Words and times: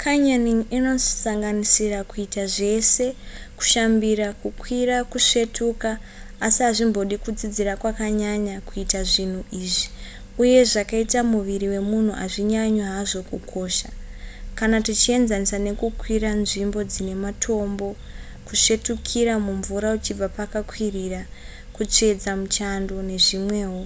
canyoning 0.00 0.62
inosanganisira 0.76 1.98
kuita 2.10 2.44
zvese 2.54 3.06
kushambira 3.58 4.26
kukwira 4.40 4.96
kusvetuka 5.12 5.90
asi 6.46 6.60
hazvimbodi 6.66 7.16
kudzidzira 7.24 7.72
kwakanyanya 7.80 8.54
kuita 8.68 9.00
zvinhu 9.10 9.40
izvi 9.60 9.86
uye 10.42 10.58
zvakaita 10.72 11.20
muviri 11.32 11.66
wemunhu 11.72 12.12
hazvinyanyi 12.20 12.82
hazvo 12.92 13.20
kukosha 13.30 13.88
kana 14.58 14.76
tichienzanisa 14.86 15.56
nekukwira 15.66 16.30
nzvimbo 16.42 16.80
dzine 16.90 17.14
matombo 17.24 17.88
kusvetukira 18.46 19.32
mumvura 19.44 19.88
uchibva 19.96 20.26
pakakwirira 20.38 21.20
kutsvedza 21.74 22.30
muchando 22.40 22.96
nezvimwewo 23.08 23.82